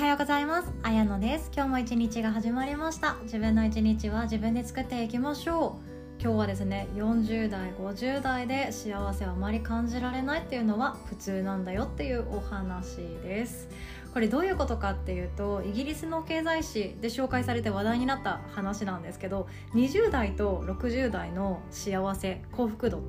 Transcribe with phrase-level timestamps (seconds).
[0.00, 0.72] はようございます。
[0.82, 1.50] あやのです。
[1.54, 3.18] 今日も一日が始まりました。
[3.24, 5.78] 自分の一日は自分で作っていきましょ
[6.18, 6.22] う。
[6.22, 13.68] 今日はですね40代50代で幸せをあまり感じられないっていうのは普通なんだよっていうお話です。
[14.14, 23.02] これどういうことかっていうとイギリスの経済誌で紹介されて話題になった話なんですけど20代と60代の幸せ幸福度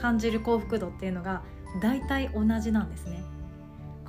[0.00, 1.42] 感じる幸福度っていうのが
[1.82, 3.39] 大体同じなんですね。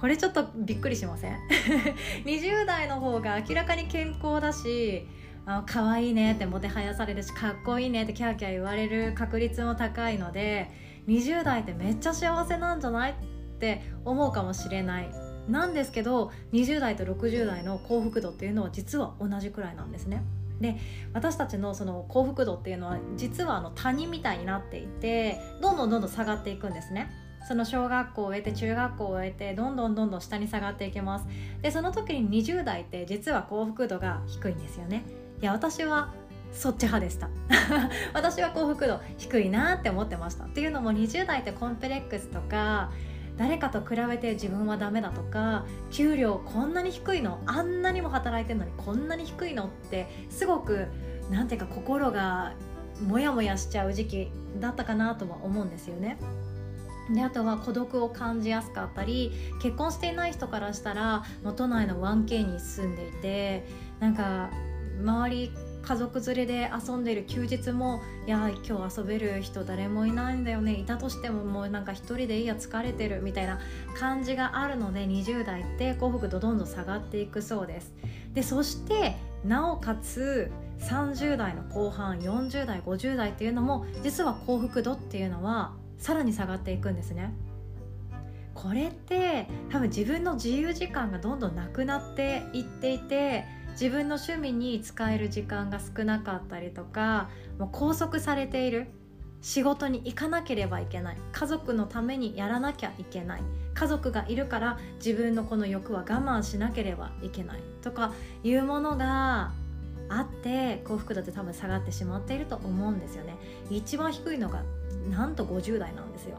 [0.02, 1.38] これちょっとびっくりしません？
[2.26, 5.08] 20代の方が明らかに健康だし
[5.46, 10.70] あ可愛いねってもてはやされるしかっこいいねってキャーキャー言われる確率も高いので
[11.08, 13.14] 20代ってめっちゃ幸せなんじゃないっ
[13.60, 15.10] て思うかもしれない
[15.48, 20.24] なんですけど20代と60代の幸福度っていうのは実は同じくらいなんですね。
[20.62, 20.78] で
[21.14, 27.10] 私たちのその幸福度っていうのは実はあの谷みたいになっていてどんどんどんどん下がっていくんですね。
[27.48, 31.26] その小学校を終えて中学校を終えてどんどんどんどん下に下がっていきます。
[31.62, 35.04] でその時に20代って実は幸福度が低いんですよね。
[35.42, 36.14] いや私は
[36.52, 37.30] そっち派でした。
[38.14, 40.46] 私は幸福度低いなって思ってました。
[40.46, 42.92] っていうのも20代ってコンプレックスとか
[43.38, 50.88] 誰かと比べて自分はダメだとか給料こんなに低いのあんなにも働いてるのにこんなに低いのってすごく
[51.30, 52.54] なんていうか心が
[53.08, 56.18] モヤモヤしちゃう時期だったかなとは思うんですよね。
[57.14, 59.32] であとは孤独を感じやすかったり
[59.62, 61.24] 結婚していない人からしたら
[61.56, 63.66] 都内の 1K に住んでいて
[64.00, 64.50] なんか
[65.00, 70.74] 周り家族連れで遊んでる休日もいや今日遊べる人誰もいないんだよね。
[70.74, 73.60] いたとしてももうなんか一人でいいや疲れてるみたいな
[73.98, 77.94] 感じがあるので20代って幸福度どんどん下がっていくそうです。
[78.34, 87.32] でそしてなおかつ30代の後半40代50代っていうのも実は幸福度っていうのはさらに下がっていくんですね。
[88.56, 98.88] これって多分自分の自由時間がどんどんなくなっていっていて自分の趣味に使える時間が少なかったりとかもう拘束されている。
[99.44, 101.18] 仕事に行かなければいけない。
[101.32, 103.42] 家族のためにやらなきゃいけない。
[103.74, 107.60] 家族がいるから自分のこの欲は我慢しなければいけない。
[107.82, 108.14] とか
[108.44, 109.52] いうものが
[110.10, 113.36] あって幸福度って多分下がってしまっていると思うんですよね。
[113.72, 114.64] 一番低いのが
[115.10, 116.38] なんと50代なんですよ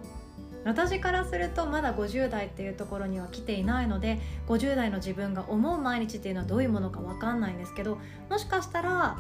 [0.65, 7.99] 私からするとまだ50代っていうところには来ていないので50代の自分が思う毎日っていうのはどういうものか分かんないんですけど
[8.31, 9.19] もしかしたら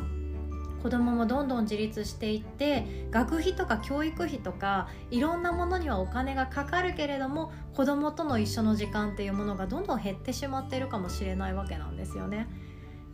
[0.82, 12.48] 子供もどんどん自立していって学費とか教育費とかいろんなものにはお金がかかるけれども子供との一緒の時間っていうものがどんどん減ってしまっているかもしれないわけなんですよね。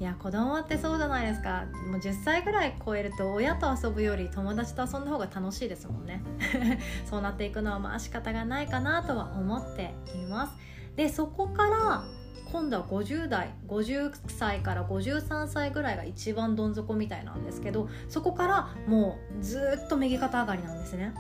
[0.01, 1.65] いや子供ってそうじゃないですか。
[1.91, 6.23] もう10歳ぐらい超えると親と遊ぶより友達と遊んだ方が楽しいですもんね。
[7.05, 10.53] そうなっていくのはまあ仕方がないかなとは思っています。
[10.95, 12.05] でそこから
[12.53, 21.13] 今度は50代50歳から53歳ぐらいが一番どん底みたいなんですけどそこからもうずっと右肩上がりなんですね。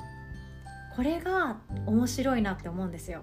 [0.94, 1.56] これが
[1.86, 3.22] 面白いなって思うんですよ。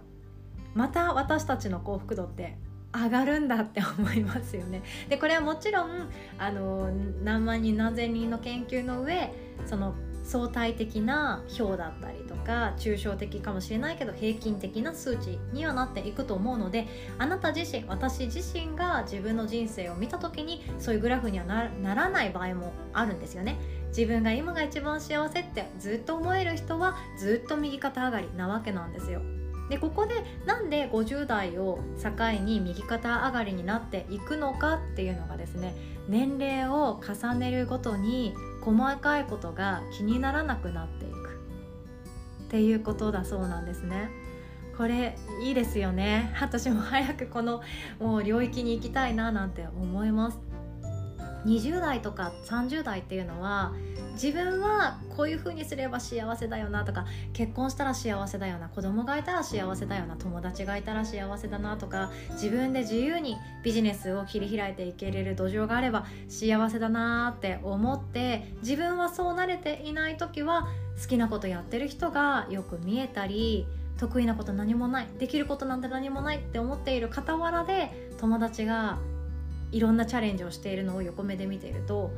[0.74, 2.58] また私たちの幸福度って
[3.04, 4.84] 上がるんだって思いますよね。
[5.10, 6.90] でこれはもちろんあの
[7.24, 9.34] 何万人何千人の研究の上
[9.66, 9.96] その
[10.26, 16.88] 相対的な表だったりとか抽象的かもしれないけど平均的な数値にはなっていくと思うので
[17.20, 23.58] あなた自身私自身が自分の人生を見た時にそういうグラフにはならない場合もあるんですよね。
[23.90, 29.22] 自分が今が一番幸せってずっと思える人はずっと右肩上がりなわけなんですよ。
[29.70, 35.76] でここでなんで50代を境に右肩上がりになっていくのかっていうのがですね
[36.08, 41.16] 年齢を重ねるごとに細かいことが気にならなくなっていく。
[42.46, 44.10] っていうことだそうなんですね。
[44.78, 46.32] これいいですよね。
[46.40, 47.62] 私も早くこの
[48.00, 50.45] もう領域に行きたいななんて思います。
[51.46, 53.74] 20代とか30代っていうのは
[54.14, 70.68] 自分はこういう風にすれば幸せだよなとか結婚したら幸せだよな子供がいたら幸せだよな友達がいたら幸せだなとか自分で自由にビジネスを切り開いていけれる土壌があれば幸せだなって思って自分はそう慣れていない時は
[71.02, 73.68] 好きなことやってる人がよく見えたり
[73.98, 79.00] 得意なこと何もないできることなんて何もないって思っている傍らで友達が
[79.76, 82.10] いろんなチャレンジをしているのを横目で見ていると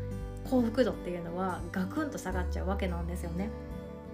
[0.48, 3.50] 幸福度っていうのはガクンと下がっちゃうわけなんですよね。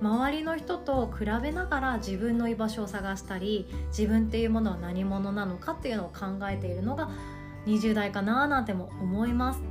[0.01, 7.09] 周りの人と比べながら自分の居場所を探したり自分っていうものは何者なのかっていうのを考えているのが
[7.65, 9.61] 20代かななんても思います。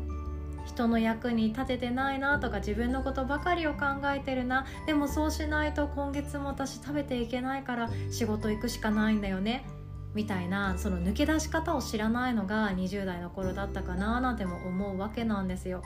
[0.66, 4.66] 人の役に立ててないなとか自分のことばかりを考えてるな。
[4.86, 9.64] でもそうしないと今月も私食べていけないから仕事行くしかないんだよね。
[10.14, 15.82] みたいなその抜け出し方を知らないのが20代の頃だったかななんても思うわけなんですよ。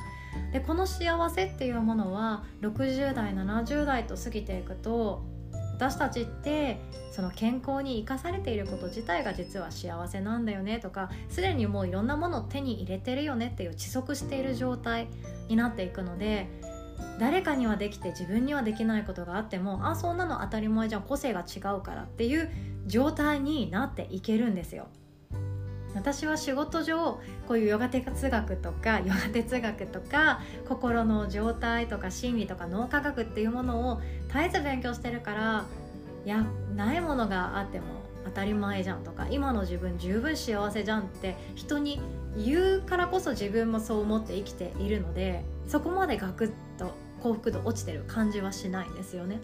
[0.52, 5.22] でこの幸せっていうものは60代70代と過ぎていくと
[5.76, 6.80] 私たちって
[7.10, 15.08] その健康に生かされていること自体が実は幸せなんだよねとかすでにもういろんなものを手に入れてるよねっていう知足している状態
[15.48, 16.48] になっていくので
[17.18, 22.50] 誰かにはできて自分にはできないことがあってもあそんなの当たり前じゃん個性が違うからっていう
[22.86, 24.88] 状態になっていけるんですよ。
[25.94, 35.64] 私は仕事上こういうヨガ哲学とかヨガ哲学とか心の状態とか心理とか脳科学っていうものを絶えず勉強してるから
[36.26, 36.44] いや
[36.74, 37.86] ないものがあっても
[38.36, 42.00] たり前じゃんとか今の自分十分幸せじゃんって人に
[42.36, 46.92] 言うからこそ自分もそう思って生きているのでそこまでガクッと
[47.22, 49.40] 幸福度落ちてる感じはしないんですよね。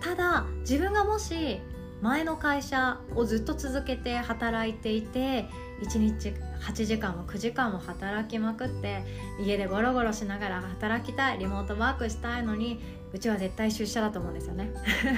[0.00, 1.60] ただ自分がもし
[2.00, 5.50] 前の会社をずっと続けて働いていて
[5.82, 6.32] 1日
[6.62, 9.04] 8時間も9時間も働きまくって
[9.38, 12.80] 家でゴロゴロしながら働きたいリモートワークしたいのに
[13.12, 14.72] うちは絶対出社だと思うんですよね。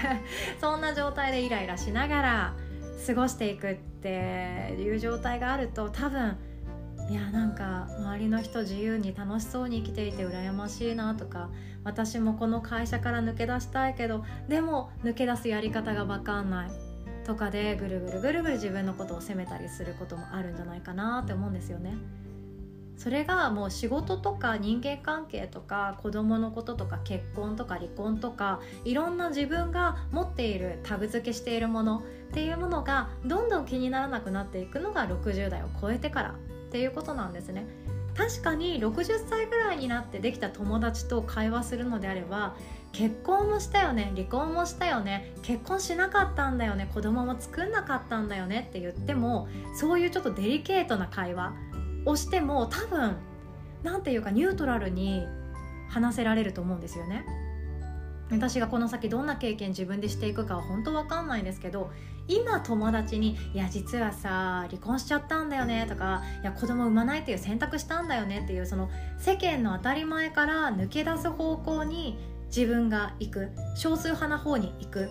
[0.61, 2.55] そんな状態でイライラしながら
[3.07, 6.37] 過ごしていくっていう状態があると多分
[7.11, 11.51] いやなんか周りの人自由に楽しそうに生きていて羨ましいなとか
[11.85, 16.71] 私もこの会社から抜け出したいけどでも抜け出すやり方が分かんない
[17.25, 21.95] とかでぐるぐるぐるぐる自分のことを責めたりすることもあるんじゃないかなって思うんですよね。
[22.97, 32.03] それがもう仕事とか人間関係とか子供のこととか結婚とか離婚とかいろんな自分が持っているタグ付けしているものっ
[32.33, 36.35] ていうものがどんどん気にならなくなっていくのが60代を超えてからっ
[36.71, 37.67] ていうことなんですね。
[38.17, 42.57] 確かに60歳ぐらいになってできた友達と会話するのであれば
[42.93, 51.55] 結婚もしたよね離婚もしたよね結婚しなかったんだよね子供も作んなかったんだよねって言ってもそういうちょっとデリケートな会話
[52.07, 53.17] をしても多分
[53.83, 55.27] 何て言うかニュートラルに
[55.89, 57.25] 話せられると思うんですよね。
[58.31, 61.91] 私がこの先どんな経験自分でしていくかは本当わかんないんですけど
[62.29, 68.89] 今友達に「いや実はさ離婚しちゃったんだよね」とか「いや子供産まないっていう選択したんだよね」っていうその
[69.19, 73.51] 世間の当たり前から抜け出す方向に自分が行く。
[73.77, 75.11] 少数派な方に行く。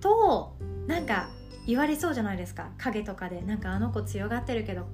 [0.00, 1.28] となんか
[1.66, 2.70] 言われそうじゃないですか。
[2.78, 4.86] 影とかでなんかあの子強がってるけど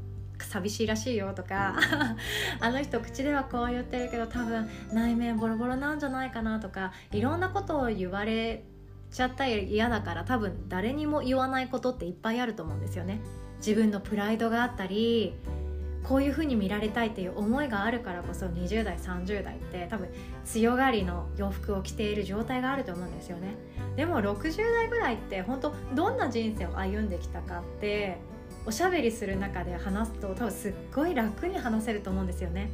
[0.45, 1.77] 寂しいらしいよとか
[2.61, 8.65] あの人口ではこう言ってるけど多分内面ボロボロなんじゃないかなとかいろんなことを言われ
[9.11, 13.21] ちゃったら嫌だから多分誰にも言わないことっていっぱいあると思うんですよね。
[13.59, 15.35] 自分のプライドがあったり
[16.03, 20.09] こういう風に見られたいっていう思いがあるからこそ20代30代って多分
[20.45, 23.55] 強がりの洋服を着ている状態があると思うんですよね。
[23.97, 28.19] でも60代ぐらいって本当どんな人生を歩んできたかって
[28.67, 32.71] おしゃべりする中で話すと多分すっごい楽に話せると思うんですよね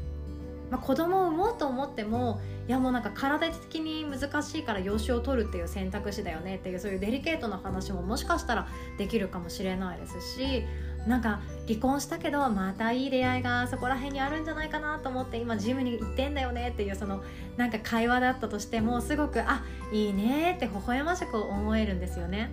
[0.71, 10.65] まあ、子供を産もうと思ってもいやもうなんか体的に難しいから養子を取るっていう選択肢だよねっていうそういうデリケートな話ももしかしたらできるかもしれないですし
[11.07, 17.25] なんか離婚したけどまたいい出会いがそこら辺にあるんじゃないかなと思って今ジムに行ってんだよねっていうその
[17.57, 22.51] なんか会話だったとしてもすごくあいいねって微笑ましく思えるんですよね。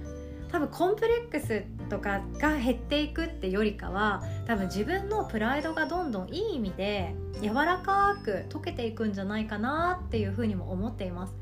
[0.52, 11.36] 多分コンプレックスとかが減っていくってよりかは多分自分のプライドがどんどんいい意味で柔らかく溶けていくんじゃないかなっていうふうにも思っています。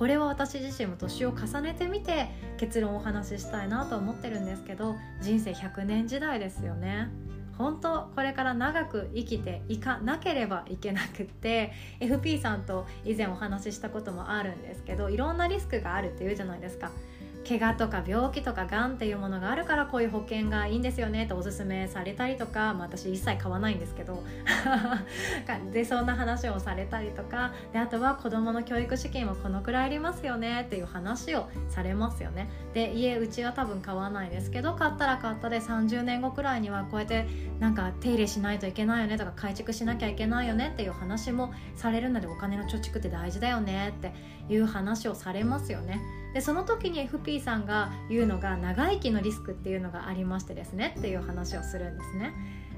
[0.00, 7.10] これは私自身も年を重ねてみて結論をお話ししたいなと思ってるんですけど人生100年時代ですよね
[7.58, 16.90] 本当これから長く生きていかなければいけなくって FP さんと以前お話ししたこともあるんですけどいろんなリスクがあるっていうじゃないですか
[17.48, 24.22] 怪我とか病気とかがんっていうものがあるからこういう保険がいいんですよねとおすすめされたりとか、まあ、私一切買わないんですけど
[25.72, 27.52] でそんな話をされたりとか。
[27.72, 32.48] であとは子どもの教育資金はこのくらいありますよねっていう話をされますよね。
[32.74, 37.26] で家うちは多分買わないですけど買ったら買ったで30年後くらいにはこうやって
[37.58, 44.12] なんか手入れしないといけないよねとか改築しなきゃいけないよねっていう話もされるのでお金の貯蓄って大事だよねって
[44.48, 46.19] いう話をされますよね。
[46.34, 52.32] でその時に FP さんが言うのが長生きのリスクっていうのがありましてですねっていう話をするんですね。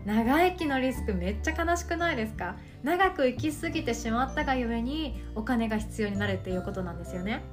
[0.04, 2.56] 長生きのリスクめっちゃ悲しくないですか？
[2.82, 7.44] 長く生きすぎてしまったがゆえにお金が必要になるっていうことなんですよね。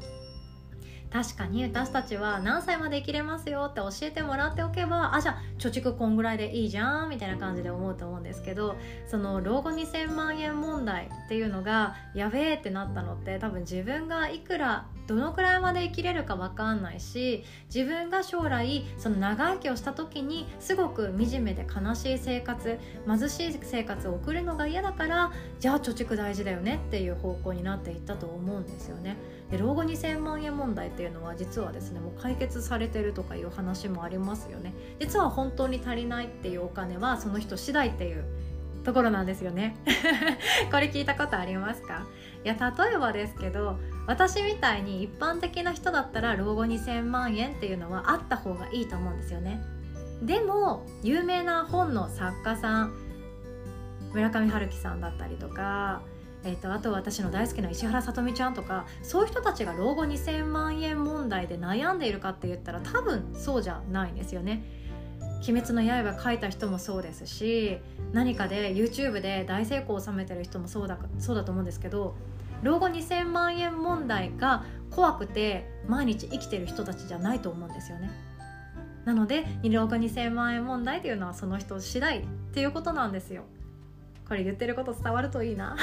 [1.11, 8.75] 確かに私たちは何歳まで生きれますよって教えてもらっておけばあじゃあ貯蓄こんぐらいでいいじゃんみたいな感じで思うと思うんですけど
[9.07, 29.17] その老後2000万円問題っていうのがやべえってなったのって多分自分がいくらどのくらいまで生きれるか分かんないし自分が将来その長生きをした時にすごく惨めで悲しい生活貧しい生活を送るのが嫌だからじゃあ貯蓄大事だよねっていう方向になっていったと思うんですよね。
[29.49, 34.73] で老後2000万円問題っていうのは実はですねもう解決されてるとかいう話もありますよね。
[34.99, 38.25] 実は本当に足りないっていうお金はその人次第っていう
[38.83, 39.77] ところなんですよね。
[40.69, 42.05] これ聞いたことありますか？
[42.43, 49.61] いや例えばですけど私みたいに一般的な人だったら老後2000万円っていうのはあった方がいいと思うんですよね。
[50.21, 52.93] でも有名な本の作家さん
[54.11, 56.01] 村上春樹さんだったりとか
[56.43, 64.63] えーと、あと私の大好きな石原さとみちゃんとかそういう人たちが老後2000万円問題で悩んでいるかって言ったら多分そうじゃないんですよね。
[65.47, 67.79] 鬼滅の刃書いた人もそうですし
[68.11, 72.15] 何かで YouTube で大成功を収めてる人もそうだそうだと思うんですけど
[72.61, 78.11] 老後2000万円問題が怖くて毎日生きてる人たちじゃないと思うんですよね
[79.05, 83.43] なので老後2000万円問題というのはその人次第っていうことなんですよ
[84.29, 85.75] これ言ってること伝わるといいな。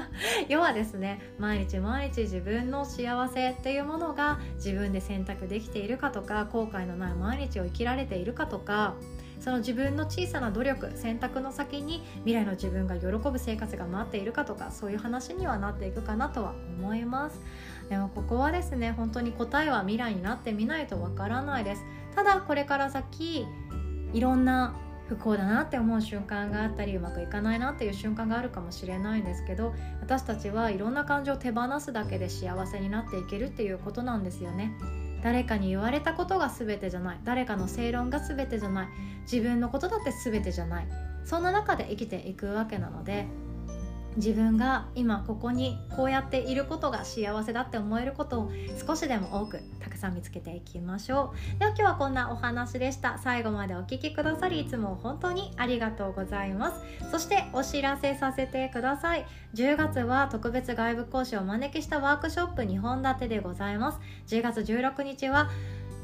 [0.48, 8.94] 要はですね毎日毎日自分の幸せっていうものが自分で選択できているかとか後悔のない毎日を生きられているかとか
[9.40, 17.40] その自分の小さな努力選択の先に未来の自分が喜ぶ生活が待っているかとかそういう話にはなっていくかなとは思います。
[17.88, 21.84] でもここはですね本当に答えは未来になってみないとわからないです。
[22.14, 23.46] ただこれから先
[24.12, 24.74] いろんな
[25.08, 34.72] 不幸だなって思う瞬間があったりうまくいかないなっていう瞬間があるかもしれないんですけど私たちはいろんな感情を手放すだけで幸せになっていけるっていうことなんですよね。
[35.22, 37.20] 誰かに言われたことが全てじゃない。
[37.24, 38.88] 誰かの正論が全てじゃない。
[39.22, 40.86] 自分のことだって全てじゃない。
[41.24, 43.26] そんな中で生きていくわけなので
[44.16, 48.52] 自分が今ここにこうやっていることが幸せだって思えることを
[48.86, 51.58] 少しでも多くたくさん見つけていきましょう。
[51.58, 53.18] では今日はこんなお話でした。
[53.18, 56.84] 最後までお聴きくださりいつも本当にありがとうございます。
[57.10, 59.26] そしてお知らせさせてください。
[59.54, 64.00] 10月は特別外部講師をお招きしたワークショップ2本立てでございます。
[64.28, 65.50] 10月16日は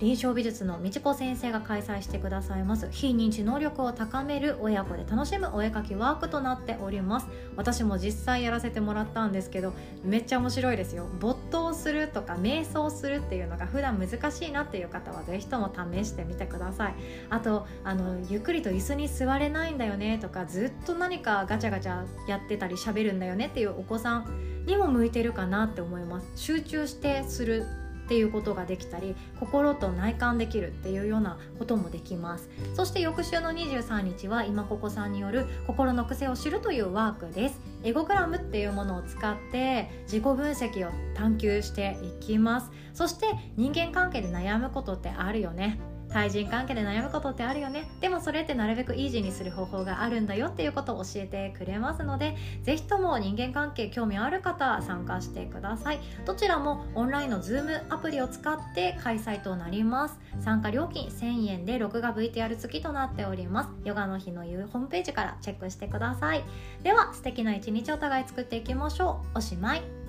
[0.00, 2.88] 臨床美術の美智子先生が開催してくださいます。
[2.90, 7.26] 非認知能力を高める親子で楽しむお絵描きワークとなっております。
[7.54, 11.07] 私も実際やらせてもらったんですけどめっちゃ面白いですよ。
[11.21, 16.95] 没頭するとか瞑想するっていうのが普段難しいなっていう方は是非とも試してみてください。
[17.28, 26.26] あとあのゆっくりと椅子に座れないんだよねとかずっと何かガチャガチャやってたり喋るんだよねっていうお子さんにも向いてるかなって思います。
[26.37, 27.66] 集中してする
[28.10, 32.50] っていうことができたり心と内観できるっていうようなこともできます。
[32.74, 37.60] そして翌週の23日は今ここさんによる心の癖を知るというワークです。
[37.84, 42.72] エゴグラムっていうものを使って自己分析を探求していきます。
[42.94, 43.26] そして
[43.56, 45.78] 人間関係で悩むことってあるよね。
[46.12, 47.88] 対人関係で悩むことってあるよね。
[48.00, 56.00] でもそれってなるべくイージーにする方法があるんだよっていうことを教えてくれますので是非とも人間関係興味ある方参加してください。
[56.24, 60.18] どちらもオンラインの Zoom アプリを使って開催となります。
[60.40, 63.70] 参加料金1000円で録画 VTR 付きとなっております。
[63.84, 66.42] ヨガの日の夕ホームページからチェックしてください。
[66.82, 69.38] では素敵な一日お互い作っていきましょう。
[69.38, 70.00] おしまい。